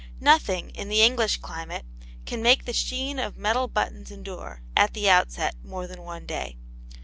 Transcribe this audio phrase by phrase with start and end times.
[0.19, 1.85] Nothing, in the English climate,
[2.25, 6.57] can make the sheen of metal buttons endure, at the outside, more than one day.